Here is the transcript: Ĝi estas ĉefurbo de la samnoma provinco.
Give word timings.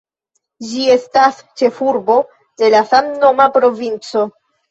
Ĝi 0.69 0.85
estas 0.93 1.41
ĉefurbo 1.61 2.15
de 2.63 2.71
la 2.77 2.81
samnoma 2.93 3.47
provinco. 3.59 4.27